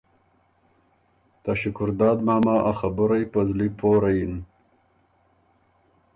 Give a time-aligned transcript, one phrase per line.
[1.43, 4.33] ته شکرداد ماما ا خبُرئ په زلی پوره یِن